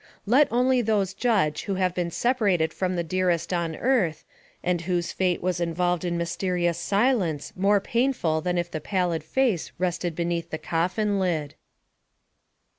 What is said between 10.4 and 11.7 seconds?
the coffin lid.